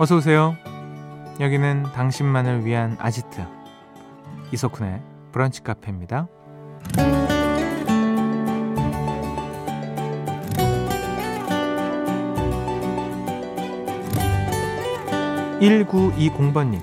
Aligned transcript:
어서 0.00 0.14
오세요. 0.14 0.56
여기는 1.40 1.82
당신만을 1.92 2.64
위한 2.64 2.96
아지트 3.00 3.44
이석훈의 4.52 5.02
브런치 5.32 5.64
카페입니다. 5.64 6.28
1920번님. 15.60 16.78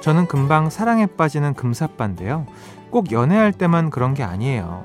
저는 0.00 0.26
금방 0.26 0.70
사랑에 0.70 1.04
빠지는 1.04 1.52
금사빠인데요. 1.52 2.46
꼭 2.90 3.12
연애할 3.12 3.52
때만 3.52 3.90
그런 3.90 4.14
게 4.14 4.22
아니에요. 4.22 4.82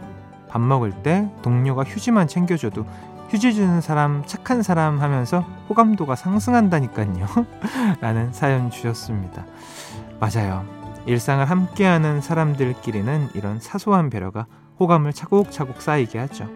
밥 0.49 0.59
먹을 0.59 0.91
때 0.91 1.30
동료가 1.41 1.85
휴지만 1.85 2.27
챙겨줘도 2.27 2.85
휴지 3.31 3.53
주는 3.53 3.80
사람 3.80 4.26
착한 4.26 4.62
사람 4.62 4.99
하면서 4.99 5.39
호감도가 5.70 6.16
상승한다니까요. 6.17 7.26
라는 8.02 8.34
사연 8.34 8.70
주셨습니다. 8.70 9.45
맞아요. 10.20 10.66
일상을 11.05 11.45
함께하는 11.45 12.20
사람들끼리는 12.20 13.30
이런 13.34 13.62
사소한 13.62 14.09
배려가 14.09 14.48
호감을 14.81 15.13
차곡차곡 15.13 15.81
쌓이게 15.81 16.20
하죠. 16.20 16.49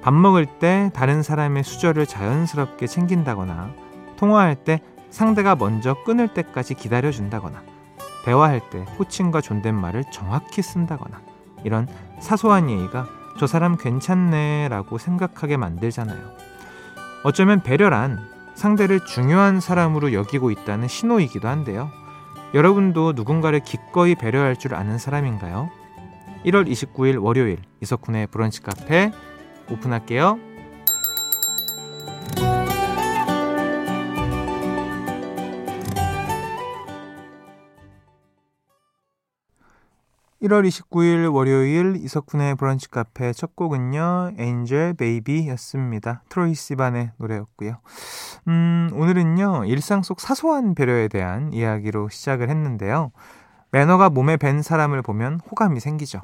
밥 0.00 0.14
먹을 0.14 0.46
때 0.46 0.92
다른 0.94 1.24
사람의 1.24 1.64
수저를 1.64 2.06
자연스럽게 2.06 2.86
챙긴다거나 2.86 3.72
통화할 4.16 4.54
때 4.54 4.80
상대가 5.10 5.56
먼저 5.56 5.96
끊을 6.04 6.28
때까지 6.28 6.74
기다려준다거나 6.74 7.60
대화할 8.24 8.60
때 8.70 8.84
호칭과 9.00 9.40
존댓말을 9.40 10.04
정확히 10.12 10.62
쓴다거나 10.62 11.20
이런 11.64 11.88
사소한 12.20 12.70
예의가 12.70 13.17
저 13.38 13.46
사람 13.46 13.76
괜찮네 13.76 14.68
라고 14.68 14.98
생각하게 14.98 15.56
만들잖아요. 15.56 16.18
어쩌면 17.22 17.62
배려란 17.62 18.18
상대를 18.54 19.04
중요한 19.04 19.60
사람으로 19.60 20.12
여기고 20.12 20.50
있다는 20.50 20.88
신호이기도 20.88 21.46
한데요. 21.46 21.90
여러분도 22.54 23.12
누군가를 23.12 23.60
기꺼이 23.60 24.16
배려할 24.16 24.56
줄 24.56 24.74
아는 24.74 24.98
사람인가요? 24.98 25.70
1월 26.46 26.68
29일 26.68 27.22
월요일 27.22 27.58
이석훈의 27.80 28.26
브런치 28.28 28.62
카페 28.62 29.12
오픈할게요. 29.70 30.38
1월 40.42 40.68
29일 40.68 41.34
월요일 41.34 41.96
이석훈의 41.96 42.54
브런치 42.54 42.90
카페 42.90 43.32
첫 43.32 43.56
곡은요. 43.56 44.34
엔젤 44.36 44.94
베이비였습니다. 44.94 46.22
트로이 46.28 46.54
시반의 46.54 47.10
노래였고요. 47.16 47.80
음, 48.46 48.88
오늘은요. 48.92 49.64
일상 49.64 50.04
속 50.04 50.20
사소한 50.20 50.76
배려에 50.76 51.08
대한 51.08 51.52
이야기로 51.52 52.08
시작을 52.10 52.50
했는데요. 52.50 53.10
매너가 53.72 54.10
몸에 54.10 54.36
밴 54.36 54.62
사람을 54.62 55.02
보면 55.02 55.40
호감이 55.40 55.80
생기죠. 55.80 56.20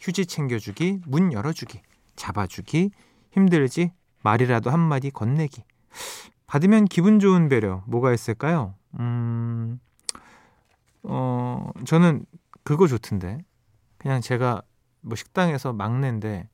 휴지 0.00 0.26
챙겨주기, 0.26 1.02
문 1.06 1.32
열어주기, 1.32 1.80
잡아주기, 2.16 2.90
힘들지 3.30 3.92
말이라도 4.24 4.70
한마디 4.70 5.12
건네기. 5.12 5.62
받으면 6.48 6.86
기분 6.86 7.20
좋은 7.20 7.48
배려 7.48 7.84
뭐가 7.86 8.12
있을까요? 8.12 8.74
음, 8.98 9.78
어, 11.04 11.70
저는 11.84 12.24
그거 12.64 12.86
좋던데. 12.86 13.38
그냥 13.98 14.20
제가 14.20 14.62
뭐 15.00 15.16
식당에서 15.16 15.72
막내인데 15.72 16.48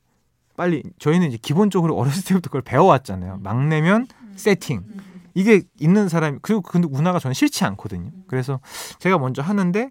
빨리 0.57 0.83
저희는 0.99 1.29
이제 1.29 1.39
기본적으로 1.41 1.97
어렸을 1.97 2.23
때부터 2.25 2.49
그걸 2.51 2.63
배워왔잖아요. 2.63 3.39
막내면 3.43 4.07
세팅. 4.37 4.85
이게 5.35 5.63
있는 5.79 6.09
사람이 6.09 6.39
그리고 6.43 6.61
그 6.61 6.77
문화가 6.79 7.19
저는 7.19 7.35
싫지 7.35 7.65
않거든요. 7.65 8.11
그래서 8.27 8.61
제가 8.99 9.19
먼저 9.19 9.43
하는데 9.43 9.91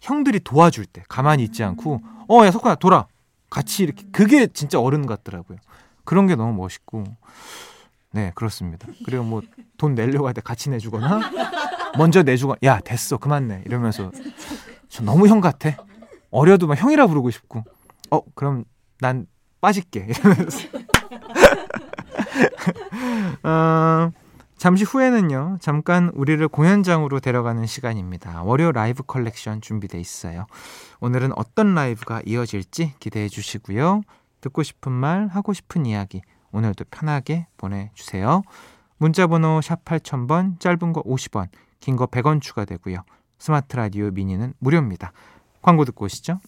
형들이 0.00 0.40
도와줄 0.40 0.86
때 0.86 1.02
가만히 1.08 1.44
있지 1.44 1.62
않고 1.64 2.00
어 2.28 2.44
야 2.44 2.50
석훈아 2.50 2.74
돌아 2.76 3.06
같이 3.50 3.84
이렇게 3.84 4.04
그게 4.12 4.46
진짜 4.48 4.80
어른 4.80 5.06
같더라고요. 5.06 5.58
그런 6.04 6.26
게 6.26 6.34
너무 6.34 6.52
멋있고 6.54 7.04
네 8.12 8.32
그렇습니다. 8.34 8.88
그리고 9.04 9.24
뭐 9.24 9.42
돈 9.78 9.94
내려고 9.94 10.26
할 10.26 10.34
때 10.34 10.40
같이 10.40 10.70
내주거나 10.70 11.20
먼저 11.98 12.22
내주거나 12.22 12.58
야 12.64 12.80
됐어 12.80 13.16
그만 13.16 13.48
내 13.48 13.62
이러면서 13.66 14.10
저 14.94 15.02
너무 15.02 15.26
형 15.26 15.40
같아. 15.40 15.70
어려도 16.30 16.68
막 16.68 16.80
형이라 16.80 17.08
부르고 17.08 17.32
싶고. 17.32 17.64
어, 18.12 18.20
그럼 18.36 18.64
난 19.00 19.26
빠질게. 19.60 20.06
이러면서. 20.08 20.68
어, 23.42 24.12
잠시 24.56 24.84
후에는요, 24.84 25.58
잠깐 25.60 26.12
우리를 26.14 26.46
공연장으로 26.46 27.18
데려가는 27.18 27.66
시간입니다. 27.66 28.44
월요 28.44 28.70
라이브 28.70 29.02
컬렉션 29.02 29.60
준비돼 29.62 29.98
있어요. 29.98 30.46
오늘은 31.00 31.32
어떤 31.36 31.74
라이브가 31.74 32.22
이어질지 32.24 32.94
기대해 33.00 33.28
주시고요. 33.28 34.02
듣고 34.42 34.62
싶은 34.62 34.92
말, 34.92 35.26
하고 35.26 35.52
싶은 35.52 35.86
이야기, 35.86 36.22
오늘도 36.52 36.84
편하게 36.92 37.48
보내주세요. 37.56 38.42
문자번호 38.98 39.60
샵 39.60 39.84
8000번, 39.84 40.60
짧은 40.60 40.92
거 40.92 41.02
50원, 41.02 41.48
긴 41.80 41.96
거 41.96 42.06
100원 42.06 42.40
추가되고요. 42.40 42.98
스마트 43.44 43.76
라디오 43.76 44.10
미니는 44.10 44.54
무료입니다. 44.58 45.12
광고 45.60 45.84
듣고 45.84 46.06
오시죠. 46.06 46.40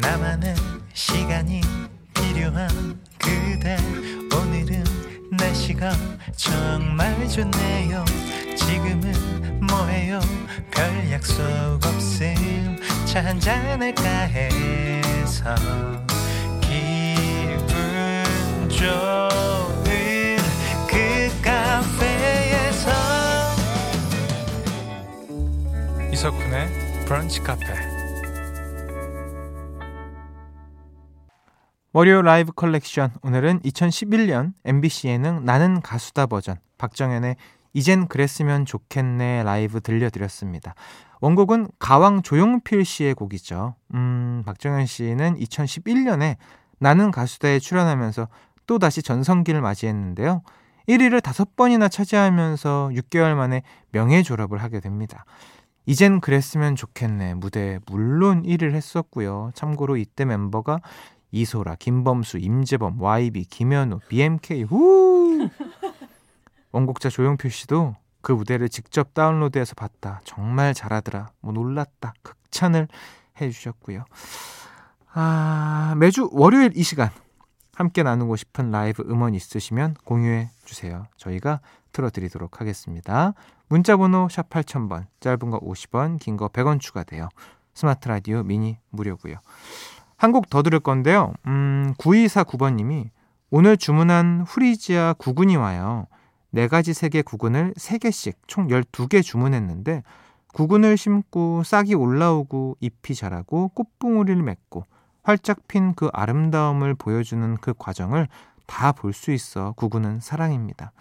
나만의 0.00 0.54
시간이 0.92 1.60
필요한 2.14 2.68
그대 3.18 3.76
오늘은 4.32 4.84
날씨가 5.32 5.90
정말 6.36 7.28
좋네요. 7.28 8.04
지금은 8.56 9.66
뭐해요? 9.66 10.20
별 10.70 11.10
약속 11.10 11.42
없음 11.84 12.76
차 13.06 13.24
한잔할까 13.24 14.02
해서 14.04 15.56
기분 16.60 17.68
좋 18.68 19.63
이석훈의 26.24 27.04
브런치 27.04 27.40
카페 27.40 27.66
월요 31.92 32.22
라이브 32.22 32.50
컬렉션 32.52 33.12
오늘은 33.22 33.60
2011년 33.60 34.54
MBC 34.64 35.08
예능 35.08 35.44
나는 35.44 35.82
가수다 35.82 36.24
버전 36.24 36.56
박정현의 36.78 37.36
이젠 37.74 38.08
그랬으면 38.08 38.64
좋겠네 38.64 39.42
라이브 39.42 39.82
들려드렸습니다. 39.82 40.74
원곡은 41.20 41.68
가왕 41.78 42.22
조용필 42.22 42.86
씨의 42.86 43.12
곡이죠. 43.14 43.74
음, 43.92 44.44
박정현 44.46 44.86
씨는 44.86 45.36
2011년에 45.36 46.36
나는 46.78 47.10
가수다에 47.10 47.58
출연하면서 47.58 48.28
또 48.66 48.78
다시 48.78 49.02
전성기를 49.02 49.60
맞이했는데요. 49.60 50.40
1위를 50.88 51.22
다섯 51.22 51.54
번이나 51.56 51.88
차지하면서 51.88 52.92
6개월 52.94 53.34
만에 53.34 53.62
명예 53.90 54.22
졸업을 54.22 54.62
하게 54.62 54.80
됩니다. 54.80 55.26
이젠 55.86 56.20
그랬으면 56.20 56.76
좋겠네. 56.76 57.34
무대 57.34 57.78
물론 57.86 58.42
1위를 58.42 58.72
했었고요. 58.72 59.50
참고로 59.54 59.96
이때 59.96 60.24
멤버가 60.24 60.80
이소라, 61.30 61.74
김범수, 61.76 62.38
임재범, 62.38 63.00
YB, 63.00 63.44
김현우, 63.46 63.98
BMK, 64.08 64.62
후! 64.62 65.48
원곡자 66.72 67.08
조용필 67.08 67.50
씨도 67.50 67.96
그 68.20 68.32
무대를 68.32 68.68
직접 68.68 69.14
다운로드해서 69.14 69.74
봤다. 69.74 70.20
정말 70.24 70.74
잘하더라. 70.74 71.28
뭐 71.40 71.52
놀랐다. 71.52 72.14
극찬을 72.22 72.88
해주셨고요. 73.40 74.04
아, 75.12 75.94
매주 75.98 76.28
월요일 76.32 76.72
이 76.74 76.82
시간 76.82 77.10
함께 77.74 78.02
나누고 78.02 78.36
싶은 78.36 78.70
라이브 78.70 79.02
음원 79.02 79.34
있으시면 79.34 79.96
공유해 80.04 80.50
주세요. 80.64 81.06
저희가 81.16 81.60
틀어드리도록 81.92 82.60
하겠습니다. 82.60 83.34
문자번호 83.74 84.28
샵 84.30 84.48
8000번, 84.50 85.06
짧은 85.18 85.50
거 85.50 85.58
50원, 85.58 86.20
긴 86.20 86.36
거 86.36 86.46
100원 86.48 86.78
추가돼요. 86.80 87.28
스마트 87.74 88.06
라디오 88.06 88.44
미니 88.44 88.78
무료고요. 88.90 89.34
한 90.16 90.30
곡 90.30 90.48
더 90.48 90.62
들을 90.62 90.78
건데요. 90.78 91.32
음, 91.48 91.92
9249번님이 91.98 93.10
오늘 93.50 93.76
주문한 93.76 94.44
후리지아 94.46 95.14
구근이 95.14 95.56
와요. 95.56 96.06
네 96.50 96.68
가지 96.68 96.94
색의 96.94 97.24
구근을 97.24 97.74
3개씩 97.76 98.34
총 98.46 98.68
12개 98.68 99.24
주문했는데 99.24 100.04
구근을 100.52 100.96
심고 100.96 101.64
싹이 101.64 101.94
올라오고 101.96 102.76
잎이 102.78 103.16
자라고 103.16 103.70
꽃봉오리를 103.74 104.40
맺고 104.40 104.84
활짝 105.24 105.66
핀 105.66 105.94
그 105.96 106.10
아름다움을 106.12 106.94
보여주는 106.94 107.56
그 107.56 107.74
과정을 107.76 108.28
다 108.66 108.92
볼 108.92 109.12
수 109.12 109.32
있어 109.32 109.72
구근은 109.72 110.20
사랑입니다. 110.20 110.92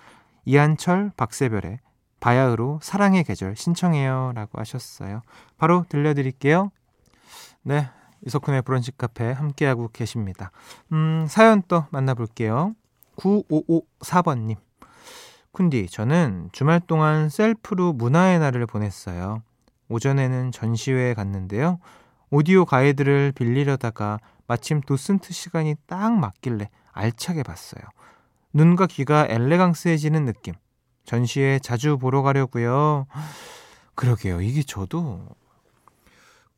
이한철, 0.46 1.12
박세별의 1.16 1.78
바야흐로 2.24 2.80
사랑의 2.81 3.25
계절 3.25 3.58
신청해요 3.58 4.31
라고 4.34 4.58
하셨어요. 4.58 5.24
바로 5.58 5.86
들려드릴게요. 5.90 6.72
네. 7.64 7.90
이석훈의 8.25 8.62
브런치 8.62 8.94
카페 8.98 9.30
함께하고 9.30 9.90
계십니다. 9.92 10.52
음, 10.94 11.25
사연 11.28 11.62
또 11.68 11.84
만나볼게요. 11.92 12.75
9554번님. 13.18 14.56
쿤디, 15.52 15.92
저는 15.92 16.48
주말 16.54 16.80
동안 16.80 17.28
셀프로 17.28 17.92
문화의 17.92 18.40
날을 18.40 18.68
보냈어요. 18.68 19.44
오전에는 19.90 20.54
전시회에 20.54 21.14
갔는데요. 21.16 21.80
오디오 22.30 22.64
가이드를 22.64 23.34
빌리려다가 23.34 24.20
마침 24.48 24.80
도슨트 24.80 25.34
시간이 25.34 25.75
딱 25.88 26.14
맞길래 26.14 26.70
알차게 26.94 27.44
봤어요. 27.44 27.84
눈과 28.54 28.88
귀가 28.88 29.28
엘레강스해지는 29.28 30.24
느낌. 30.24 30.54
전시회 31.05 31.59
자주 31.59 31.97
보러 31.97 32.21
가려고요. 32.21 33.05
그러게요. 33.95 34.41
이게 34.41 34.63
저도 34.63 35.27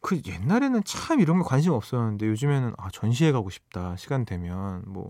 그 0.01 0.21
옛날에는 0.25 0.83
참 0.85 1.19
이런 1.19 1.39
거 1.39 1.43
관심 1.45 1.73
없었는데 1.73 2.27
요즘에는 2.27 2.73
아 2.77 2.89
전시회 2.91 3.31
가고 3.31 3.49
싶다. 3.49 3.95
시간 3.97 4.23
되면 4.25 4.83
뭐 4.85 5.09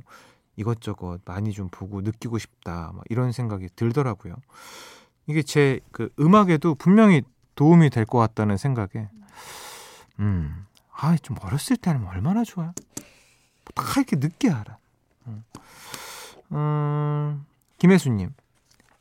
이것저것 0.56 1.20
많이 1.26 1.52
좀 1.52 1.68
보고 1.70 2.02
느끼고 2.02 2.38
싶다. 2.38 2.92
막 2.96 3.04
이런 3.10 3.32
생각이 3.32 3.68
들더라고요. 3.76 4.36
이게 5.28 5.42
제 5.44 5.80
그 5.92 6.10
음악에도 6.20 6.76
분명히 6.76 7.24
도움이 7.56 7.90
될 7.90 8.06
것 8.06 8.20
같다는 8.20 8.58
생각에 8.58 9.10
음. 10.20 10.66
아, 10.98 11.18
좀 11.18 11.36
어렸을 11.42 11.76
때는 11.78 12.08
얼마나 12.08 12.44
좋아요. 12.46 12.74
다 13.74 13.84
이렇게 13.98 14.16
늦게 14.16 14.50
알아. 14.50 14.78
음, 15.28 15.44
음 16.52 17.46
김혜수님. 17.80 18.32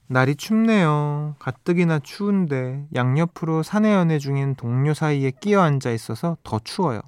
날이 0.06 0.36
춥네요. 0.36 1.36
가뜩이나 1.38 1.98
추운데 2.00 2.86
양옆으로 2.94 3.62
사내 3.62 3.92
연애 3.94 4.18
중인 4.18 4.54
동료 4.54 4.92
사이에 4.92 5.32
끼어 5.40 5.60
앉아 5.60 5.90
있어서 5.90 6.36
더 6.42 6.58
추워요. 6.62 7.00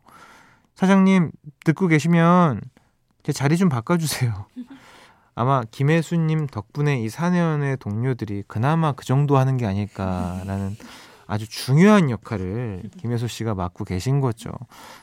사장님 0.74 1.30
듣고 1.64 1.88
계시면 1.88 2.60
제 3.22 3.32
자리 3.32 3.56
좀 3.56 3.68
바꿔주세요. 3.68 4.46
아마 5.34 5.62
김혜수님 5.70 6.46
덕분에 6.46 7.00
이 7.00 7.10
사내 7.10 7.38
연애 7.40 7.76
동료들이 7.76 8.44
그나마 8.46 8.92
그 8.92 9.04
정도 9.04 9.36
하는 9.36 9.58
게 9.58 9.66
아닐까라는 9.66 10.76
아주 11.26 11.46
중요한 11.48 12.08
역할을 12.08 12.84
김혜수 12.98 13.28
씨가 13.28 13.54
맡고 13.54 13.84
계신 13.84 14.20
거죠. 14.20 14.50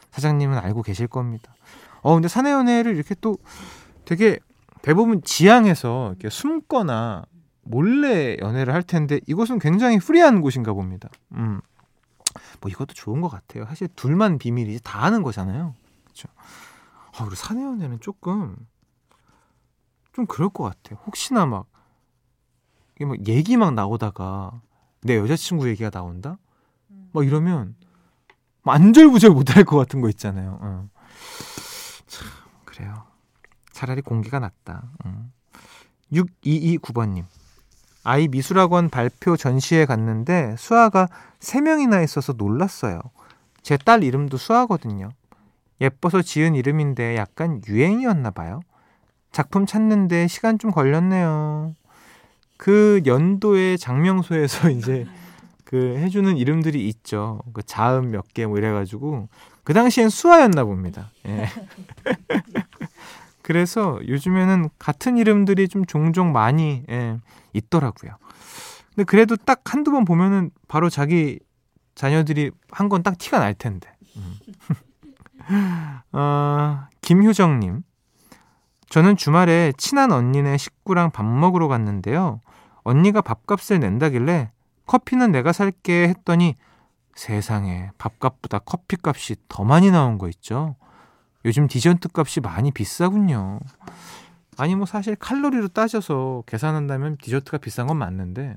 사장님은 0.09 0.57
알고 0.57 0.81
계실 0.81 1.07
겁니다. 1.07 1.53
어 2.01 2.15
근데 2.15 2.27
사내 2.27 2.51
연애를 2.51 2.95
이렇게 2.95 3.13
또 3.21 3.37
되게 4.05 4.39
대부분 4.81 5.21
지향해서 5.23 6.09
이렇게 6.09 6.29
숨거나 6.29 7.25
몰래 7.63 8.37
연애를 8.39 8.73
할 8.73 8.83
텐데 8.83 9.19
이곳은 9.27 9.59
굉장히 9.59 9.99
프리한 9.99 10.41
곳인가 10.41 10.73
봅니다. 10.73 11.09
음. 11.33 11.61
뭐 12.61 12.69
이것도 12.69 12.93
좋은 12.93 13.21
것 13.21 13.29
같아요. 13.29 13.65
사실 13.65 13.87
둘만 13.95 14.37
비밀이지 14.37 14.83
다 14.83 15.03
아는 15.03 15.23
거잖아요. 15.23 15.75
그렇죠. 16.03 16.29
아, 17.15 17.23
우리 17.23 17.35
사내 17.35 17.61
연애는 17.63 17.99
조금 17.99 18.55
좀 20.13 20.25
그럴 20.25 20.49
것 20.49 20.63
같아요. 20.63 20.99
혹시나 21.05 21.45
막 21.45 21.67
이게 22.95 23.05
막 23.05 23.27
얘기 23.27 23.57
막 23.57 23.73
나오다가 23.73 24.61
내 25.01 25.17
여자친구 25.17 25.67
얘기가 25.69 25.89
나온다? 25.89 26.37
막 27.11 27.25
이러면 27.25 27.75
안절부절 28.63 29.31
못할 29.31 29.63
것 29.63 29.77
같은 29.77 30.01
거 30.01 30.09
있잖아요. 30.09 30.57
어. 30.61 30.89
참 32.07 32.27
그래요. 32.65 33.05
차라리 33.71 34.01
공기가 34.01 34.39
낫다. 34.39 34.89
음. 35.05 35.31
6229번님. 36.11 37.25
아이 38.03 38.27
미술학원 38.27 38.89
발표 38.89 39.37
전시회 39.37 39.85
갔는데 39.85 40.55
수아가 40.57 41.07
3명이나 41.39 42.03
있어서 42.03 42.33
놀랐어요. 42.33 42.99
제 43.61 43.77
딸 43.77 44.03
이름도 44.03 44.37
수아거든요. 44.37 45.09
예뻐서 45.81 46.21
지은 46.21 46.55
이름인데 46.55 47.15
약간 47.15 47.61
유행이었나 47.67 48.31
봐요. 48.31 48.61
작품 49.31 49.65
찾는데 49.65 50.27
시간 50.27 50.59
좀 50.59 50.71
걸렸네요. 50.71 51.75
그 52.57 53.01
연도의 53.05 53.77
장명소에서 53.77 54.69
이제 54.71 55.05
그 55.63 55.95
해주는 55.97 56.37
이름들이 56.37 56.87
있죠. 56.89 57.41
그 57.53 57.63
자음 57.63 58.11
몇 58.11 58.25
개 58.33 58.45
뭐 58.45 58.57
이래가지고 58.57 59.27
그 59.63 59.73
당시엔 59.73 60.09
수아였나 60.09 60.65
봅니다. 60.65 61.09
예. 61.25 61.47
그래서 63.43 63.99
요즘에는 64.07 64.69
같은 64.79 65.17
이름들이 65.17 65.67
좀 65.67 65.85
종종 65.85 66.31
많이 66.31 66.83
예, 66.89 67.19
있더라고요. 67.53 68.13
근데 68.95 69.03
그래도 69.03 69.35
딱 69.35 69.61
한두 69.65 69.91
번 69.91 70.05
보면은 70.05 70.49
바로 70.67 70.89
자기 70.89 71.39
자녀들이 71.95 72.51
한 72.71 72.89
건 72.89 73.03
딱 73.03 73.17
티가 73.17 73.37
날 73.39 73.53
텐데. 73.53 73.95
음. 74.17 74.39
어, 76.13 76.87
김효정님. 77.01 77.83
저는 78.89 79.17
주말에 79.17 79.73
친한 79.77 80.11
언니네 80.11 80.57
식구랑 80.57 81.11
밥 81.11 81.25
먹으러 81.25 81.67
갔는데요. 81.67 82.41
언니가 82.83 83.21
밥값을 83.21 83.79
낸다길래 83.79 84.51
커피는 84.85 85.31
내가 85.31 85.51
살게 85.51 86.07
했더니 86.09 86.55
세상에 87.15 87.89
밥값보다 87.97 88.59
커피값이 88.59 89.35
더 89.47 89.63
많이 89.63 89.89
나온 89.91 90.17
거 90.17 90.27
있죠. 90.29 90.75
요즘 91.45 91.67
디저트 91.67 92.09
값이 92.13 92.39
많이 92.39 92.71
비싸군요. 92.71 93.59
아니 94.57 94.75
뭐 94.75 94.85
사실 94.85 95.15
칼로리로 95.15 95.69
따져서 95.69 96.43
계산한다면 96.45 97.17
디저트가 97.17 97.57
비싼 97.57 97.87
건 97.87 97.97
맞는데 97.97 98.55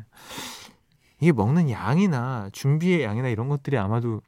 이게 1.21 1.33
먹는 1.33 1.71
양이나 1.71 2.51
준비의 2.53 3.03
양이나 3.03 3.29
이런 3.29 3.49
것들이 3.49 3.79
아마도 3.79 4.21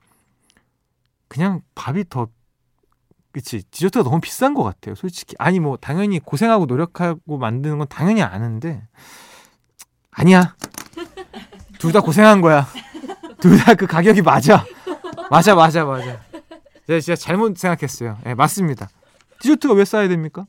그냥 1.28 1.60
밥이 1.74 2.04
더 2.08 2.28
그치 3.32 3.62
디저트가 3.70 4.02
너무 4.02 4.20
비싼 4.20 4.54
것 4.54 4.62
같아요 4.64 4.94
솔직히. 4.94 5.36
아니 5.38 5.60
뭐 5.60 5.76
당연히 5.76 6.18
고생하고 6.18 6.64
노력하고 6.66 7.36
만드는 7.38 7.78
건 7.78 7.86
당연히 7.88 8.22
아는데 8.22 8.82
아니야. 10.10 10.56
둘 11.78 11.92
다 11.92 12.00
고생한 12.00 12.40
거야. 12.40 12.66
둘 13.40 13.56
다 13.60 13.74
그 13.74 13.86
가격이 13.86 14.22
맞아. 14.22 14.64
맞아 15.30 15.54
맞아 15.54 15.84
맞아 15.84 16.18
제가 16.88 17.00
진짜 17.00 17.14
잘못 17.14 17.56
생각했어요 17.56 18.18
예 18.24 18.30
네, 18.30 18.34
맞습니다 18.34 18.88
디저트가 19.40 19.74
왜 19.74 19.84
싸야 19.84 20.08
됩니까 20.08 20.46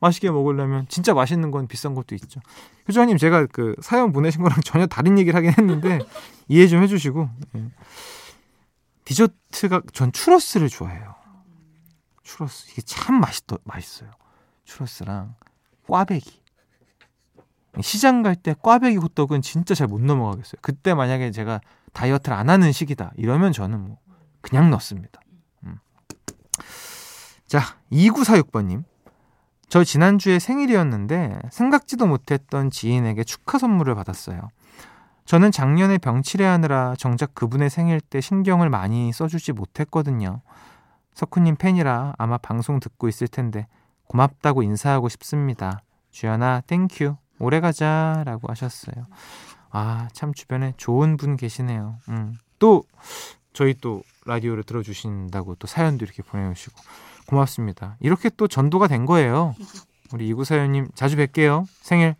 맛있게 0.00 0.30
먹으려면 0.30 0.86
진짜 0.88 1.14
맛있는 1.14 1.50
건 1.50 1.66
비싼 1.66 1.94
것도 1.94 2.14
있죠. 2.14 2.40
효정님 2.88 3.16
제가 3.16 3.46
그 3.46 3.74
사연 3.80 4.12
보내신 4.12 4.42
거랑 4.42 4.60
전혀 4.60 4.86
다른 4.86 5.18
얘기를 5.18 5.36
하긴 5.36 5.52
했는데 5.58 5.98
이해 6.48 6.68
좀 6.68 6.82
해주시고 6.82 7.28
예. 7.56 7.64
디저트가 9.04 9.82
전 9.92 10.12
추러스를 10.12 10.68
좋아해요. 10.68 11.14
추러스 12.22 12.70
이게 12.70 12.82
참 12.82 13.20
맛있더 13.20 13.58
맛있어요. 13.64 14.10
추러스랑 14.64 15.34
꽈배기. 15.88 16.42
시장 17.80 18.22
갈 18.22 18.36
때 18.36 18.54
꽈배기 18.60 18.98
호떡은 18.98 19.42
진짜 19.42 19.74
잘 19.74 19.88
못 19.88 20.00
넘어가겠어요. 20.00 20.58
그때 20.62 20.94
만약에 20.94 21.30
제가 21.30 21.60
다이어트를 21.92 22.36
안 22.36 22.50
하는 22.50 22.70
시기다 22.70 23.12
이러면 23.16 23.52
저는 23.52 23.80
뭐 23.80 23.98
그냥 24.42 24.70
넣습니다. 24.70 25.20
음. 27.48 27.58
자 27.58 27.76
2946번님 27.90 28.84
저 29.68 29.84
지난주에 29.84 30.38
생일이었는데 30.38 31.38
생각지도 31.50 32.06
못했던 32.06 32.70
지인에게 32.70 33.24
축하 33.24 33.58
선물을 33.58 33.94
받았어요. 33.94 34.48
저는 35.26 35.50
작년에 35.50 35.98
병치레하느라 35.98 36.94
정작 36.96 37.34
그분의 37.34 37.68
생일 37.68 38.00
때 38.00 38.20
신경을 38.20 38.70
많이 38.70 39.12
써주지 39.12 39.52
못했거든요. 39.52 40.40
석훈님 41.12 41.56
팬이라 41.56 42.14
아마 42.16 42.38
방송 42.38 42.80
듣고 42.80 43.08
있을 43.08 43.28
텐데 43.28 43.66
고맙다고 44.08 44.62
인사하고 44.62 45.08
싶습니다. 45.10 45.82
주연아, 46.10 46.62
thank 46.66 46.94
you. 46.94 47.16
오래 47.38 47.60
가자. 47.60 48.22
라고 48.24 48.48
하셨어요. 48.48 49.06
아, 49.70 50.08
참 50.12 50.32
주변에 50.32 50.72
좋은 50.76 51.16
분 51.16 51.36
계시네요. 51.36 51.98
음. 52.08 52.34
또, 52.58 52.84
저희 53.52 53.74
또 53.74 54.02
라디오를 54.24 54.64
들어주신다고 54.64 55.56
또 55.56 55.66
사연도 55.66 56.04
이렇게 56.04 56.22
보내주시고. 56.22 56.80
고맙습니다. 57.28 57.96
이렇게 58.00 58.30
또 58.36 58.48
전도가 58.48 58.88
된 58.88 59.06
거예요. 59.06 59.54
우리 60.12 60.28
이구사연님 60.28 60.88
자주 60.94 61.16
뵐게요. 61.16 61.66
생일 61.82 62.14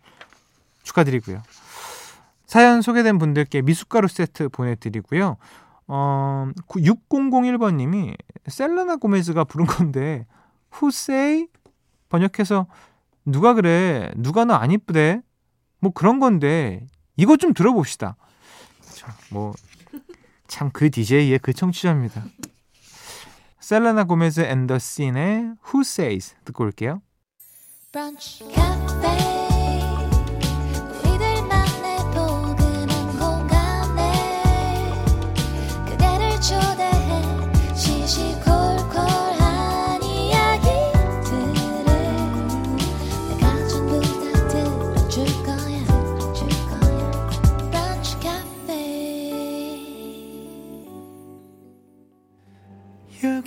축하드리고요. 0.83 1.41
사연 2.45 2.81
소개된 2.81 3.17
분들께 3.17 3.61
미숫가루 3.61 4.07
세트 4.07 4.49
보내드리고요. 4.49 5.37
어, 5.87 6.47
6001번님이 6.67 8.15
셀레나 8.47 8.97
고메즈가 8.97 9.43
부른 9.43 9.65
건데 9.65 10.25
후세이 10.71 11.47
번역해서 12.09 12.67
누가 13.25 13.53
그래 13.53 14.11
누가 14.15 14.45
너 14.45 14.55
안 14.55 14.71
이쁘대 14.71 15.21
뭐 15.79 15.91
그런 15.91 16.19
건데 16.19 16.85
이거 17.17 17.37
좀 17.37 17.53
들어봅시다. 17.53 18.15
뭐 19.31 19.53
참 20.47 20.71
그 20.71 20.89
DJ의 20.89 21.37
그 21.39 21.53
청취자입니다. 21.53 22.23
셀레나 23.69 24.05
고메즈 24.05 24.41
앤더 24.41 24.79
씬의 24.79 25.53
Who 25.67 25.81
Says 25.81 26.35
듣고 26.43 26.63
올게요. 26.63 27.03
우 27.95 29.28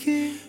리 0.05 0.42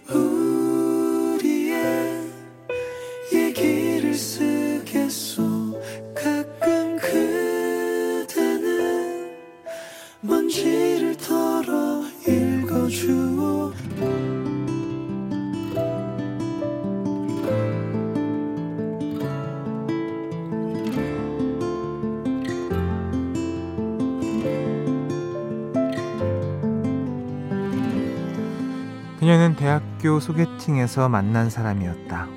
대학교 30.04 30.20
소개팅에서 30.20 31.08
만난 31.08 31.50
사람이었다. 31.50 32.28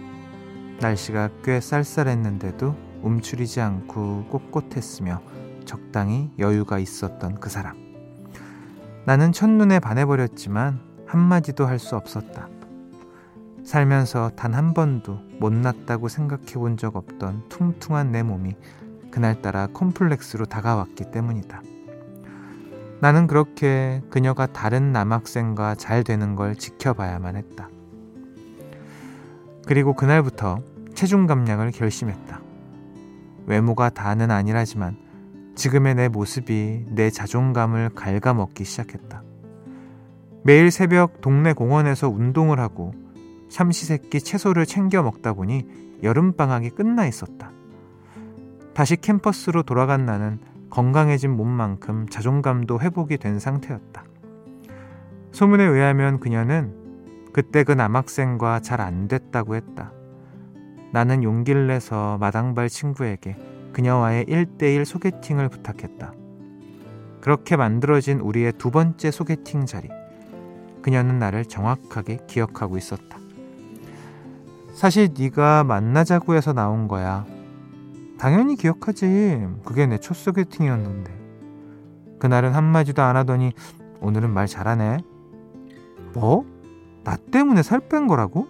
날씨가 0.80 1.30
꽤 1.42 1.60
쌀쌀했는데도 1.60 2.76
움츠리지 3.02 3.60
않고 3.60 4.26
꼿꼿했으며 4.30 5.20
적당히 5.64 6.30
여유가 6.38 6.78
있었던 6.78 7.40
그 7.40 7.50
사람. 7.50 7.74
나는 9.04 9.32
첫눈에 9.32 9.80
반해버렸지만 9.80 10.78
한마디도 11.06 11.66
할 11.66 11.80
수 11.80 11.96
없었다. 11.96 12.48
살면서 13.64 14.30
단 14.36 14.54
한 14.54 14.72
번도 14.72 15.18
못났다고 15.40 16.06
생각해 16.06 16.52
본 16.54 16.76
적 16.76 16.94
없던 16.94 17.48
퉁퉁한 17.48 18.12
내 18.12 18.22
몸이 18.22 18.54
그날따라 19.10 19.66
콤플렉스로 19.72 20.44
다가왔기 20.44 21.10
때문이다. 21.10 21.62
나는 23.00 23.26
그렇게 23.26 24.02
그녀가 24.10 24.46
다른 24.46 24.92
남학생과 24.92 25.74
잘 25.74 26.02
되는 26.02 26.34
걸 26.34 26.56
지켜봐야만 26.56 27.36
했다. 27.36 27.68
그리고 29.66 29.94
그날부터 29.94 30.62
체중 30.94 31.26
감량을 31.26 31.72
결심했다. 31.72 32.40
외모가 33.46 33.90
다는 33.90 34.30
아니라지만 34.30 34.96
지금의 35.54 35.94
내 35.94 36.08
모습이 36.08 36.86
내 36.88 37.10
자존감을 37.10 37.90
갉아먹기 37.94 38.64
시작했다. 38.64 39.22
매일 40.42 40.70
새벽 40.70 41.20
동네 41.20 41.52
공원에서 41.52 42.08
운동을 42.08 42.60
하고 42.60 42.94
삼시세끼 43.48 44.20
채소를 44.20 44.64
챙겨 44.64 45.02
먹다 45.02 45.32
보니 45.32 45.66
여름방학이 46.02 46.70
끝나 46.70 47.06
있었다. 47.06 47.50
다시 48.74 48.96
캠퍼스로 48.96 49.62
돌아간 49.62 50.06
나는 50.06 50.38
건강해진 50.76 51.34
몸만큼 51.34 52.06
자존감도 52.10 52.80
회복이 52.80 53.16
된 53.16 53.38
상태였다. 53.38 54.04
소문에 55.32 55.64
의하면 55.64 56.20
그녀는 56.20 56.74
그때 57.32 57.64
그 57.64 57.72
남학생과 57.72 58.60
잘 58.60 58.82
안 58.82 59.08
됐다고 59.08 59.54
했다. 59.56 59.94
나는 60.92 61.22
용기를 61.22 61.66
내서 61.66 62.18
마당발 62.18 62.68
친구에게 62.68 63.38
그녀와의 63.72 64.26
1대1 64.26 64.84
소개팅을 64.84 65.48
부탁했다. 65.48 66.12
그렇게 67.22 67.56
만들어진 67.56 68.20
우리의 68.20 68.52
두 68.58 68.70
번째 68.70 69.10
소개팅 69.10 69.64
자리. 69.64 69.88
그녀는 70.82 71.18
나를 71.18 71.46
정확하게 71.46 72.18
기억하고 72.26 72.76
있었다. 72.76 73.16
사실 74.74 75.08
네가 75.18 75.64
만나자고 75.64 76.34
해서 76.34 76.52
나온 76.52 76.86
거야. 76.86 77.24
당연히 78.18 78.56
기억하지. 78.56 79.46
그게 79.64 79.86
내 79.86 79.98
첫 79.98 80.14
소개팅이었는데. 80.16 81.14
그날은 82.18 82.54
한마디도 82.54 83.02
안 83.02 83.16
하더니 83.16 83.52
오늘은 84.00 84.30
말 84.32 84.46
잘하네. 84.46 84.98
뭐? 86.14 86.44
나 87.04 87.16
때문에 87.16 87.62
살 87.62 87.80
뺀 87.80 88.06
거라고? 88.06 88.48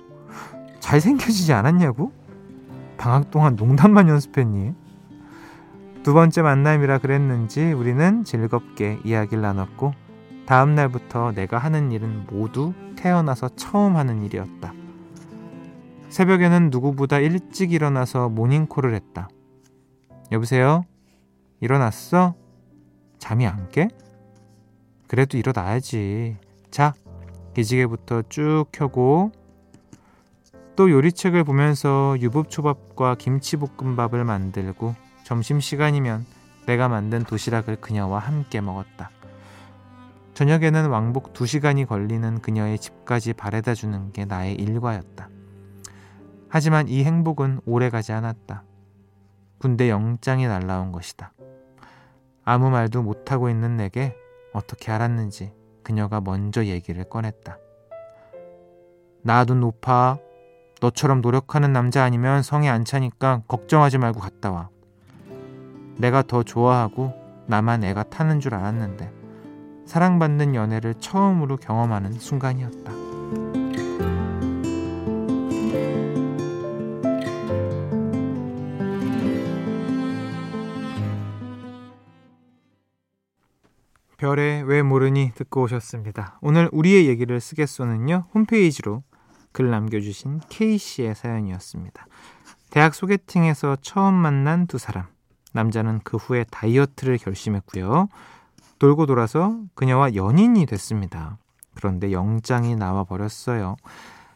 잘생겨지지 0.80 1.52
않았냐고? 1.52 2.12
방학 2.96 3.30
동안 3.30 3.56
농담만 3.56 4.08
연습했니? 4.08 4.74
두 6.02 6.14
번째 6.14 6.42
만남이라 6.42 6.98
그랬는지 6.98 7.72
우리는 7.72 8.22
즐겁게 8.24 9.00
이야기를 9.04 9.42
나눴고 9.42 9.92
다음 10.46 10.76
날부터 10.76 11.32
내가 11.32 11.58
하는 11.58 11.90
일은 11.90 12.24
모두 12.30 12.72
태어나서 12.96 13.48
처음 13.56 13.96
하는 13.96 14.22
일이었다. 14.22 14.72
새벽에는 16.08 16.70
누구보다 16.70 17.18
일찍 17.18 17.72
일어나서 17.72 18.28
모닝콜을 18.28 18.94
했다. 18.94 19.28
여보세요? 20.32 20.84
일어났어? 21.60 22.34
잠이 23.18 23.46
안 23.46 23.68
깨? 23.70 23.88
그래도 25.06 25.38
일어나야지. 25.38 26.36
자, 26.70 26.94
기지개부터 27.54 28.22
쭉 28.28 28.66
켜고 28.72 29.30
또 30.74 30.90
요리책을 30.90 31.44
보면서 31.44 32.16
유부초밥과 32.20 33.14
김치볶음밥을 33.14 34.24
만들고 34.24 34.94
점심시간이면 35.24 36.26
내가 36.66 36.88
만든 36.88 37.22
도시락을 37.24 37.76
그녀와 37.76 38.18
함께 38.18 38.60
먹었다. 38.60 39.10
저녁에는 40.34 40.90
왕복 40.90 41.32
2시간이 41.32 41.86
걸리는 41.86 42.40
그녀의 42.42 42.78
집까지 42.78 43.32
바래다 43.32 43.74
주는 43.74 44.12
게 44.12 44.26
나의 44.26 44.54
일과였다. 44.56 45.30
하지만 46.48 46.88
이 46.88 47.04
행복은 47.04 47.60
오래 47.64 47.88
가지 47.88 48.12
않았다. 48.12 48.64
군대 49.58 49.88
영장이 49.90 50.46
날라온 50.46 50.92
것이다. 50.92 51.32
아무 52.44 52.70
말도 52.70 53.02
못하고 53.02 53.50
있는 53.50 53.76
내게 53.76 54.16
어떻게 54.52 54.92
알았는지 54.92 55.52
그녀가 55.82 56.20
먼저 56.20 56.64
얘기를 56.64 57.04
꺼냈다. 57.04 57.58
나도 59.22 59.54
높아. 59.54 60.18
너처럼 60.80 61.20
노력하는 61.20 61.72
남자 61.72 62.04
아니면 62.04 62.42
성에 62.42 62.68
안 62.68 62.84
차니까 62.84 63.42
걱정하지 63.48 63.98
말고 63.98 64.20
갔다 64.20 64.50
와. 64.52 64.68
내가 65.96 66.22
더 66.22 66.42
좋아하고 66.42 67.12
나만 67.46 67.82
애가 67.82 68.04
타는 68.04 68.40
줄 68.40 68.54
알았는데 68.54 69.12
사랑받는 69.86 70.54
연애를 70.54 70.94
처음으로 70.94 71.56
경험하는 71.56 72.12
순간이었다. 72.12 73.05
별의 84.16 84.62
왜 84.62 84.82
모르니 84.82 85.32
듣고 85.34 85.62
오셨습니다. 85.62 86.38
오늘 86.40 86.68
우리의 86.72 87.06
얘기를 87.06 87.40
쓰겠소는요. 87.40 88.26
홈페이지로 88.34 89.02
글 89.52 89.70
남겨주신 89.70 90.40
K씨의 90.48 91.14
사연이었습니다. 91.14 92.06
대학 92.70 92.94
소개팅에서 92.94 93.76
처음 93.80 94.14
만난 94.14 94.66
두 94.66 94.78
사람. 94.78 95.06
남자는 95.52 96.00
그 96.04 96.16
후에 96.16 96.44
다이어트를 96.50 97.18
결심했고요. 97.18 98.08
돌고 98.78 99.06
돌아서 99.06 99.58
그녀와 99.74 100.14
연인이 100.14 100.66
됐습니다. 100.66 101.38
그런데 101.74 102.12
영장이 102.12 102.76
나와 102.76 103.04
버렸어요. 103.04 103.76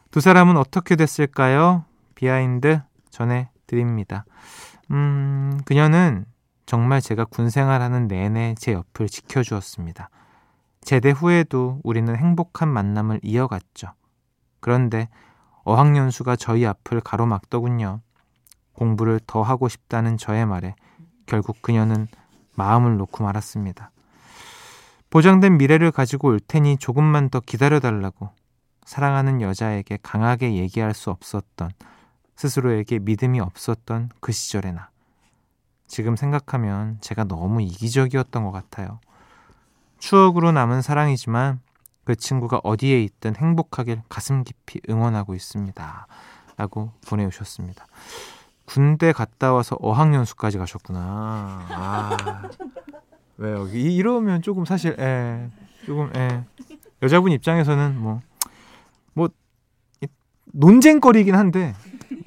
두 0.09 0.19
사람은 0.19 0.57
어떻게 0.57 0.95
됐을까요? 0.95 1.85
behind 2.15 2.81
전해 3.09 3.49
드립니다. 3.67 4.25
음, 4.91 5.59
그녀는 5.65 6.25
정말 6.71 7.01
제가 7.01 7.25
군 7.25 7.49
생활하는 7.49 8.07
내내 8.07 8.55
제 8.57 8.71
옆을 8.71 9.09
지켜주었습니다. 9.09 10.09
제대 10.79 11.11
후에도 11.11 11.81
우리는 11.83 12.15
행복한 12.15 12.69
만남을 12.69 13.19
이어갔죠. 13.23 13.91
그런데 14.61 15.09
어학연수가 15.65 16.37
저희 16.37 16.65
앞을 16.65 17.01
가로막더군요. 17.01 17.99
공부를 18.71 19.19
더 19.27 19.41
하고 19.41 19.67
싶다는 19.67 20.15
저의 20.15 20.45
말에 20.45 20.75
결국 21.25 21.61
그녀는 21.61 22.07
마음을 22.55 22.95
놓고 22.95 23.21
말았습니다. 23.21 23.91
보장된 25.09 25.57
미래를 25.57 25.91
가지고 25.91 26.29
올 26.29 26.39
테니 26.39 26.77
조금만 26.77 27.29
더 27.29 27.41
기다려달라고 27.41 28.29
사랑하는 28.85 29.41
여자에게 29.41 29.99
강하게 30.01 30.53
얘기할 30.53 30.93
수 30.93 31.09
없었던 31.09 31.71
스스로에게 32.37 32.99
믿음이 32.99 33.41
없었던 33.41 34.11
그 34.21 34.31
시절의 34.31 34.71
나. 34.71 34.91
지금 35.91 36.15
생각하면 36.15 36.99
제가 37.01 37.25
너무 37.25 37.61
이기적이었던 37.61 38.45
것 38.45 38.51
같아요. 38.53 39.01
추억으로 39.99 40.53
남은 40.53 40.81
사랑이지만 40.81 41.59
그 42.05 42.15
친구가 42.15 42.61
어디에 42.63 43.03
있든 43.03 43.35
행복하길 43.35 44.01
가슴 44.07 44.45
깊이 44.45 44.79
응원하고 44.89 45.35
있습니다. 45.35 46.07
라고 46.55 46.93
보내주셨습니다. 47.05 47.87
군대 48.63 49.11
갔다 49.11 49.51
와서 49.51 49.75
어학연수까지 49.81 50.57
가셨구나. 50.59 51.67
아, 51.69 52.49
왜요? 53.35 53.67
이러면 53.67 54.41
조금 54.41 54.63
사실, 54.63 54.97
에, 54.97 55.49
조금, 55.85 56.09
에, 56.15 56.45
여자분 57.01 57.33
입장에서는 57.33 57.99
뭐, 57.99 58.21
뭐, 59.13 59.27
논쟁거리긴 60.53 61.35
한데, 61.35 61.75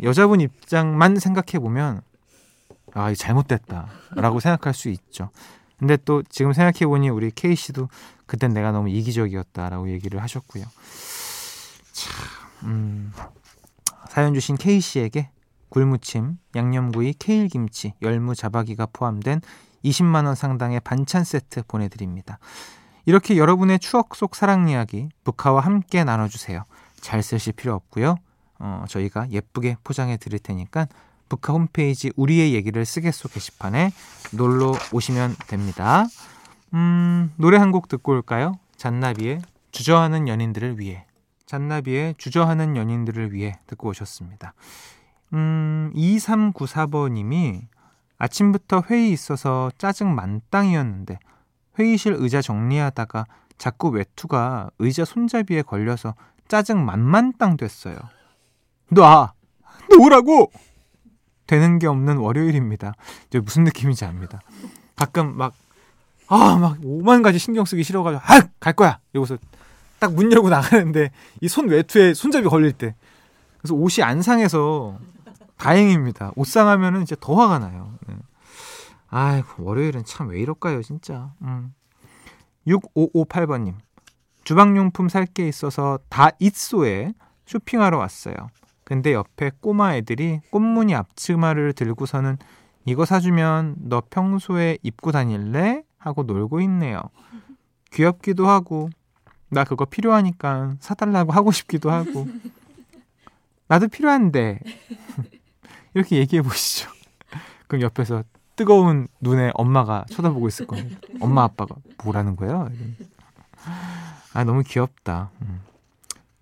여자분 0.03 0.43
입장만 0.43 1.17
생각해보면, 1.19 2.03
아, 2.95 3.11
이 3.11 3.17
잘못됐다라고 3.17 4.41
생각할 4.41 4.73
수 4.73 4.89
있죠. 4.89 5.31
근데 5.79 5.97
또 6.05 6.23
지금 6.23 6.53
생각해 6.53 6.87
보니 6.87 7.11
우리 7.11 7.31
K 7.31 7.55
씨도 7.57 7.89
그땐 8.27 8.55
내가 8.55 8.73
너무 8.73 8.89
이기적이었다라고 8.89 9.91
얘기를 9.91 10.23
하셨고요. 10.23 10.65
음, 12.63 13.13
사연 14.09 14.33
주신 14.33 14.57
K씨에게 14.57 15.31
굴무침, 15.69 16.39
양념구이, 16.55 17.15
케일김치, 17.19 17.95
열무 18.01 18.35
자박이가 18.37 18.87
포함된 18.93 19.41
20만 19.85 20.25
원 20.25 20.35
상당의 20.35 20.81
반찬 20.81 21.25
세트 21.25 21.65
보내드립니다. 21.67 22.39
이렇게 23.07 23.37
여러분의 23.37 23.81
추억 23.81 24.15
속 24.15 24.35
사랑 24.37 24.69
이야기 24.69 25.09
북카와 25.25 25.61
함께 25.61 26.05
나눠주세요. 26.05 26.63
잘 27.01 27.23
쓰실 27.23 27.53
필요 27.53 27.75
없고요. 27.75 28.17
어, 28.61 28.85
저희가 28.89 29.29
예쁘게 29.31 29.77
포장해 29.85 30.17
드릴 30.17 30.39
테니까 30.39 30.87
북카 31.29 31.53
홈페이지 31.53 32.13
우리의 32.17 32.55
얘기를 32.55 32.85
쓰겠소 32.85 33.29
게시판에 33.29 33.93
놀러 34.33 34.73
오시면 34.93 35.37
됩니다. 35.49 36.07
음, 36.75 37.33
노래 37.37 37.57
한 37.59 37.71
곡 37.73 37.89
듣고 37.89 38.13
올까요? 38.13 38.59
잔나비의 38.77 39.41
주저하는 39.71 40.29
연인들을 40.29 40.79
위해. 40.79 41.07
잔나비의 41.47 42.15
주저하는 42.19 42.77
연인들을 42.77 43.33
위해 43.33 43.59
듣고 43.67 43.89
오셨습니다. 43.91 44.55
음, 45.33 45.93
2394번님이 45.95 47.63
아침부터 48.19 48.85
회의 48.91 49.11
있어서 49.13 49.71
짜증 49.79 50.15
만땅이었는데 50.15 51.19
회의실 51.79 52.15
의자 52.19 52.41
정리하다가 52.41 53.27
자꾸 53.59 53.89
외투가 53.89 54.71
의자 54.79 55.05
손잡이에 55.05 55.63
걸려서 55.63 56.15
짜증 56.49 56.85
만만땅 56.85 57.57
됐어요. 57.57 57.97
놔! 58.91 59.33
놓으라고! 59.91 60.51
되는 61.47 61.79
게 61.79 61.87
없는 61.87 62.17
월요일입니다. 62.19 62.95
이제 63.29 63.41
무슨 63.41 63.65
느낌인지 63.65 64.05
압니다. 64.05 64.41
가끔 64.97 65.37
막, 65.37 65.55
아, 66.29 66.57
막 66.57 66.79
오만 66.85 67.23
가지 67.23 67.39
신경 67.39 67.65
쓰기 67.65 67.83
싫어가지고, 67.85 68.23
아! 68.25 68.41
갈 68.61 68.73
거야! 68.73 68.99
이러고서 69.13 69.37
딱 69.99 70.13
문 70.13 70.31
열고 70.33 70.49
나가는데 70.51 71.11
이 71.41 71.49
손 71.49 71.69
외투에 71.69 72.15
손잡이 72.15 72.47
걸릴 72.49 72.73
때. 72.73 72.95
그래서 73.59 73.75
옷이 73.75 74.03
안 74.05 74.21
상해서 74.23 74.99
다행입니다. 75.57 76.33
옷 76.37 76.47
상하면은 76.47 77.03
이제 77.03 77.17
더 77.21 77.35
화가 77.35 77.59
나요. 77.61 77.95
네. 78.07 78.17
아이고, 79.09 79.63
월요일은 79.65 80.05
참 80.05 80.29
왜 80.29 80.41
이럴까요, 80.41 80.83
진짜. 80.83 81.33
음. 81.43 81.73
6558번님. 82.67 83.75
주방용품 84.45 85.09
살 85.09 85.27
게 85.27 85.49
있어서 85.49 85.99
다 86.11 86.31
it소에 86.41 87.13
쇼핑하러 87.47 87.97
왔어요. 87.99 88.35
근데 88.85 89.13
옆에 89.13 89.51
꼬마 89.61 89.97
애들이 89.97 90.41
꽃무늬 90.51 90.95
앞치마를 90.95 91.73
들고서는 91.73 92.37
이거 92.85 93.05
사주면 93.05 93.77
너 93.79 94.03
평소에 94.11 94.79
입고 94.83 95.11
다닐래? 95.11 95.83
하고 95.99 96.23
놀고 96.23 96.61
있네요. 96.63 97.01
귀엽기도 97.91 98.47
하고, 98.47 98.91
나 99.49 99.65
그거 99.65 99.87
필요하니까 99.87 100.75
사달라고 100.81 101.33
하고 101.33 101.51
싶기도 101.51 101.91
하고. 101.91 102.29
나도 103.69 103.89
필요한데. 103.89 104.61
이렇게 105.95 106.17
얘기해 106.17 106.43
보시죠. 106.43 106.91
그럼 107.67 107.83
옆에서 107.83 108.23
뜨거운 108.57 109.09
눈에 109.21 109.51
엄마가 109.55 110.05
쳐다보고 110.11 110.49
있을 110.49 110.67
겁니다. 110.67 110.99
엄마 111.21 111.45
아빠가 111.45 111.77
뭐라는 112.05 112.37
거예요? 112.37 112.69
아 114.33 114.45
너무 114.45 114.63
귀엽다. 114.63 115.31
음. 115.43 115.61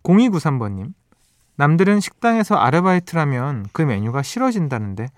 0293번님 0.03 0.93
남들은 1.57 2.01
식당에서 2.01 2.57
아르바이트라면 2.57 3.67
그 3.73 3.83
메뉴가 3.83 4.23
싫어진다는데 4.23 5.09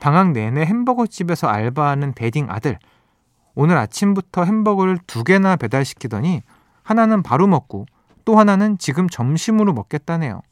방학 0.00 0.32
내내 0.32 0.64
햄버거 0.64 1.06
집에서 1.06 1.48
알바하는 1.48 2.14
베딩 2.14 2.46
아들 2.50 2.78
오늘 3.54 3.76
아침부터 3.76 4.44
햄버거를 4.44 4.98
두 5.06 5.22
개나 5.24 5.56
배달시키더니 5.56 6.42
하나는 6.82 7.22
바로 7.22 7.46
먹고 7.46 7.86
또 8.24 8.38
하나는 8.38 8.78
지금 8.78 9.08
점심으로 9.08 9.72
먹겠다네요. 9.72 10.42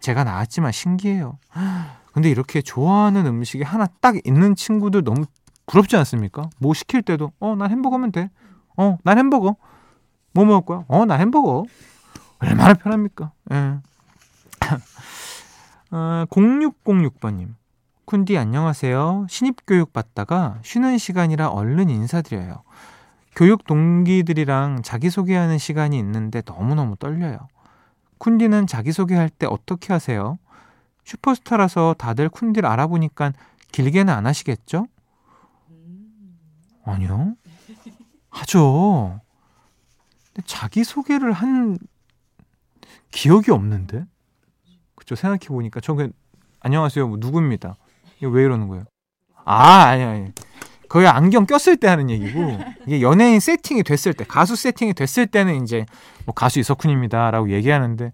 제가 0.00 0.24
나왔지만 0.24 0.72
신기해요. 0.72 1.38
근데 2.12 2.30
이렇게 2.30 2.60
좋아하는 2.60 3.26
음식이 3.26 3.64
하나 3.64 3.86
딱 4.00 4.14
있는 4.24 4.54
친구들 4.54 5.02
너무 5.02 5.24
부럽지 5.66 5.96
않습니까? 5.96 6.50
뭐 6.58 6.74
시킬 6.74 7.02
때도 7.02 7.32
어, 7.40 7.56
난 7.56 7.70
햄버거면 7.70 8.12
돼. 8.12 8.30
어, 8.76 8.98
난 9.02 9.18
햄버거. 9.18 9.56
뭐 10.32 10.44
먹을 10.44 10.66
거야? 10.66 10.84
어, 10.88 11.06
난 11.06 11.20
햄버거. 11.20 11.64
얼마나 12.40 12.74
편합니까? 12.74 13.32
예. 13.52 13.78
어, 15.96 16.24
0606번님. 16.28 17.54
쿤디 18.04 18.36
안녕하세요. 18.36 19.28
신입교육 19.30 19.92
받다가 19.92 20.58
쉬는 20.64 20.98
시간이라 20.98 21.50
얼른 21.50 21.88
인사드려요. 21.88 22.64
교육 23.36 23.64
동기들이랑 23.64 24.82
자기소개하는 24.82 25.58
시간이 25.58 25.96
있는데 26.00 26.42
너무너무 26.44 26.96
떨려요. 26.96 27.38
쿤디는 28.18 28.66
자기소개할 28.66 29.30
때 29.30 29.46
어떻게 29.48 29.92
하세요? 29.92 30.36
슈퍼스타라서 31.04 31.94
다들 31.96 32.28
쿤디를 32.28 32.64
알아보니까 32.64 33.32
길게는 33.70 34.12
안 34.12 34.26
하시겠죠? 34.26 34.88
아니요. 36.84 37.36
하죠. 38.30 39.20
근데 40.32 40.44
자기소개를 40.44 41.30
한 41.30 41.78
기억이 43.12 43.52
없는데? 43.52 44.06
그쵸, 45.04 45.14
생각해 45.14 45.48
보니까. 45.48 45.80
저 45.80 45.94
그, 45.94 46.10
안녕하세요. 46.60 47.06
뭐 47.06 47.18
누구입니다. 47.20 47.76
이거 48.20 48.30
왜 48.30 48.42
이러는 48.42 48.68
거예요? 48.68 48.84
아, 49.44 49.84
아니, 49.84 50.02
아니. 50.02 50.32
거의 50.88 51.06
안경 51.06 51.44
꼈을 51.44 51.76
때 51.76 51.88
하는 51.88 52.08
얘기고, 52.08 52.58
이게 52.86 53.02
연예인 53.02 53.38
세팅이 53.38 53.82
됐을 53.82 54.14
때, 54.14 54.24
가수 54.24 54.56
세팅이 54.56 54.94
됐을 54.94 55.26
때는 55.26 55.62
이제, 55.62 55.84
뭐 56.24 56.34
가수 56.34 56.58
이석훈입니다. 56.58 57.30
라고 57.30 57.50
얘기하는데, 57.50 58.12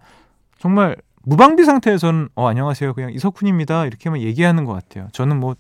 정말 0.59 0.97
무방비 1.23 1.65
상태에서는 1.65 2.31
어 2.35 2.49
안녕하세요 2.49 2.95
그냥 2.95 3.13
이석훈입니다 3.13 3.87
이렇게만 3.87 4.21
얘기하는 4.21 4.65
것 4.65 4.73
같아요. 4.73 5.09
저는 5.13 5.39
뭐 5.39 5.55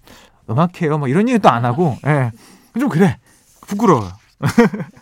음악해요 0.48 0.98
뭐 0.98 1.08
이런 1.08 1.28
얘기도 1.28 1.48
안 1.50 1.64
하고 1.64 1.96
예. 2.06 2.32
좀 2.78 2.88
그래 2.88 3.18
부끄러워요. 3.66 4.10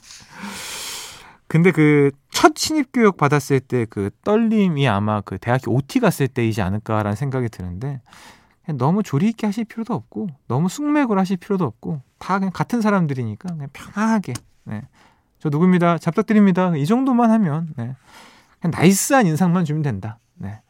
근데 1.48 1.72
그 1.72 2.10
첫 2.38 2.56
신입 2.56 2.90
교육 2.92 3.16
받았을 3.16 3.58
때 3.58 3.84
그 3.90 4.10
떨림이 4.22 4.86
아마 4.86 5.20
그 5.22 5.38
대학교 5.38 5.72
OT 5.74 5.98
갔을 5.98 6.28
때이지 6.28 6.62
않을까라는 6.62 7.16
생각이 7.16 7.48
드는데 7.48 8.00
너무 8.74 9.02
조리 9.02 9.30
있게 9.30 9.46
하실 9.46 9.64
필요도 9.64 9.92
없고 9.92 10.28
너무 10.46 10.68
숙맥을 10.68 11.18
하실 11.18 11.36
필요도 11.36 11.64
없고 11.64 12.00
다 12.18 12.38
그냥 12.38 12.52
같은 12.54 12.80
사람들이니까 12.80 13.48
그냥 13.48 13.68
편하게 13.72 14.34
네. 14.62 14.82
저 15.40 15.48
누구입니다 15.48 15.98
잡탁드립니다 15.98 16.76
이 16.76 16.86
정도만 16.86 17.32
하면 17.32 17.74
네. 17.76 17.96
그냥 18.60 18.70
나이스한 18.70 19.26
인상만 19.26 19.64
주면 19.64 19.82
된다. 19.82 20.20
네. 20.36 20.60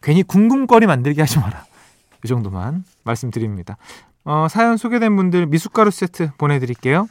괜히 0.00 0.22
궁금거리 0.22 0.86
만들게 0.86 1.20
하지 1.20 1.38
마라. 1.40 1.66
이 2.24 2.28
정도만 2.28 2.84
말씀드립니다. 3.04 3.76
어, 4.24 4.46
사연 4.48 4.78
소개된 4.78 5.14
분들 5.14 5.44
미숫가루 5.44 5.90
세트 5.90 6.30
보내드릴게요. 6.38 7.06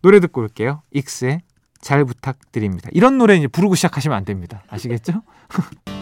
노래 0.00 0.18
듣고 0.20 0.40
올게요. 0.40 0.80
익스의 0.92 1.42
잘 1.80 2.04
부탁드립니다. 2.04 2.88
이런 2.92 3.18
노래 3.18 3.36
이제 3.36 3.46
부르고 3.46 3.74
시작하시면 3.74 4.16
안 4.16 4.24
됩니다. 4.24 4.62
아시겠죠? 4.68 5.22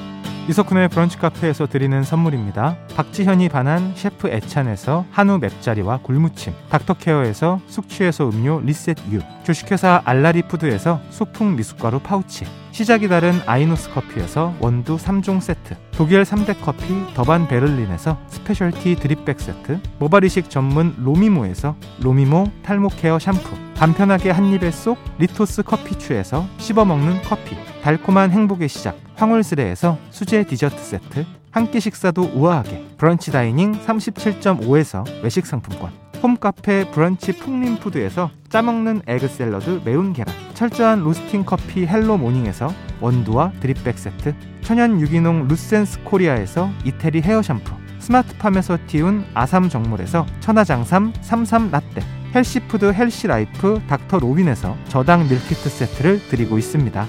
이석훈의 0.48 0.88
브런치 0.88 1.18
카페에서 1.18 1.66
드리는 1.66 2.02
선물입니다. 2.02 2.78
박지현이 2.96 3.50
반한 3.50 3.92
셰프 3.94 4.28
애찬에서 4.28 5.04
한우 5.10 5.38
맵자리와 5.38 5.98
굴무침, 5.98 6.54
닥터케어에서 6.70 7.60
숙취해소 7.66 8.30
음료 8.30 8.58
리셋 8.60 8.96
유, 9.12 9.20
주식회사 9.44 10.00
알라리 10.06 10.42
푸드에서 10.48 11.02
소풍 11.10 11.54
미숫가루 11.56 11.98
파우치, 11.98 12.46
시작이 12.78 13.08
다른 13.08 13.40
아이노스 13.44 13.90
커피에서 13.90 14.54
원두 14.60 14.98
3종 14.98 15.40
세트, 15.40 15.74
독일 15.90 16.22
3대 16.22 16.54
커피 16.62 16.84
더반 17.12 17.48
베를린에서 17.48 18.16
specialty 18.28 18.94
drip 19.00 19.23
bag 19.23 19.40
세트, 19.40 19.80
모발이식 19.98 20.48
전문 20.48 20.94
로미모에서 20.96 21.74
로미모 22.00 22.44
탈모 22.62 22.90
케어 22.90 23.18
샴푸, 23.18 23.56
간편하게 23.74 24.30
한입에 24.30 24.70
쏙 24.70 24.96
리토스 25.18 25.64
커피추에서 25.64 26.46
씹어먹는 26.58 27.22
커피, 27.22 27.56
달콤한 27.82 28.30
행복의 28.30 28.68
시작 28.68 28.96
황홀스레에서 29.16 29.98
수제 30.10 30.44
디저트 30.44 30.78
세트 30.78 31.26
한 31.50 31.72
끼 31.72 31.80
식사도 31.80 32.30
우아하게 32.32 32.90
브런치 32.96 33.32
다이닝 33.32 33.72
37.5에서 33.72 35.04
외식 35.24 35.46
상품권 35.46 35.90
홈카페 36.22 36.90
브런치 36.90 37.38
풍림푸드에서 37.38 38.30
짜먹는 38.48 39.02
에그 39.06 39.28
샐러드 39.28 39.82
매운 39.84 40.12
계란 40.12 40.34
철저한 40.54 41.04
로스팅 41.04 41.44
커피 41.44 41.86
헬로 41.86 42.18
모닝에서 42.18 42.72
원두와 43.00 43.52
drip 43.60 43.82
bag 43.82 43.98
세트 43.98 44.34
천연 44.62 45.00
유기농 45.00 45.48
루센스 45.48 46.02
코리아에서 46.02 46.70
이태리 46.84 47.20
헤어 47.22 47.40
샴푸 47.42 47.74
스마트팜에서 48.00 48.78
띄운 48.86 49.24
아삼 49.34 49.68
정물에서 49.68 50.26
천하장삼 50.40 51.12
삼삼 51.20 51.70
라떼 51.70 52.02
healthy 52.34 52.71
food 52.71 52.92
healthy 52.92 53.50
life 53.50 53.82
닥터 53.88 54.18
로빈에서 54.18 54.76
저당 54.88 55.28
밀키트 55.28 55.68
세트를 55.68 56.28
드리고 56.28 56.58
있습니다. 56.58 57.06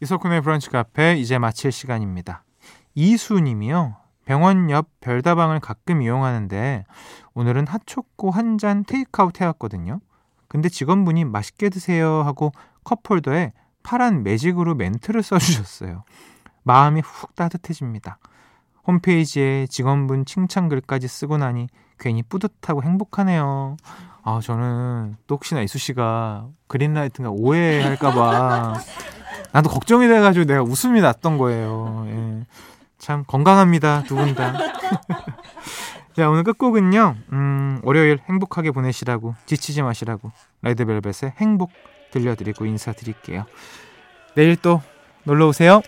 이석훈의 0.00 0.40
브런치 0.40 0.70
카페 0.70 1.16
이제 1.16 1.38
마칠 1.38 1.70
시간입니다. 1.70 2.42
이수님이요. 2.94 4.01
병원 4.32 4.70
옆 4.70 4.86
별다방을 5.02 5.60
가끔 5.60 6.00
이용하는데 6.00 6.86
오늘은 7.34 7.66
핫초코 7.66 8.30
한 8.30 8.56
잔 8.56 8.82
테이크아웃 8.82 9.38
해왔거든요. 9.38 10.00
근데 10.48 10.70
직원분이 10.70 11.26
맛있게 11.26 11.68
드세요 11.68 12.22
하고 12.22 12.50
컵홀더에 12.84 13.52
파란 13.82 14.22
매직으로 14.22 14.74
멘트를 14.74 15.22
써주셨어요. 15.22 16.04
마음이 16.62 17.02
훅 17.04 17.34
따뜻해집니다. 17.34 18.16
홈페이지에 18.86 19.66
직원분 19.66 20.24
칭찬글까지 20.24 21.08
쓰고 21.08 21.36
나니 21.36 21.68
괜히 21.98 22.22
뿌듯하고 22.22 22.82
행복하네요. 22.82 23.76
아, 24.22 24.40
저는 24.42 25.16
또 25.26 25.34
혹시나 25.34 25.60
이수 25.60 25.76
씨가 25.78 26.46
그린라이트인가 26.68 27.30
오해할까봐 27.30 28.80
나도 29.52 29.68
걱정이 29.68 30.08
돼가지고 30.08 30.46
내가 30.46 30.62
웃음이 30.62 31.02
났던 31.02 31.36
거예요. 31.36 32.06
예. 32.08 32.46
참 33.02 33.24
건강합니다, 33.26 34.04
두 34.04 34.14
분 34.14 34.32
다. 34.36 34.54
자, 36.14 36.30
오늘 36.30 36.44
끝곡은요, 36.44 37.16
음, 37.32 37.80
월요일 37.82 38.20
행복하게 38.28 38.70
보내시라고, 38.70 39.34
지치지 39.44 39.82
마시라고, 39.82 40.30
라이드벨벳의 40.62 41.32
행복 41.38 41.72
들려드리고 42.12 42.64
인사드릴게요. 42.64 43.44
내일 44.36 44.54
또 44.54 44.80
놀러 45.24 45.48
오세요. 45.48 45.82